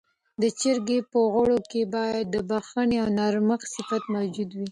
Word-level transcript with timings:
د 0.41 0.43
جرګې 0.61 0.99
په 1.11 1.19
غړو 1.33 1.57
کي 1.71 1.81
باید 1.95 2.25
د 2.35 2.37
بخښنې 2.49 2.97
او 3.03 3.07
نرمښت 3.19 3.67
صفت 3.75 4.03
موجود 4.15 4.49
وي. 4.53 4.59